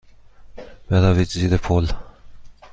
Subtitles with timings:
[0.89, 1.85] بروید زیر پل.